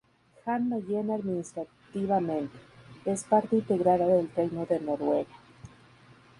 [0.47, 2.57] Jan Mayen, administrativamente,
[3.05, 5.37] es parte integrada del Reino de Noruega.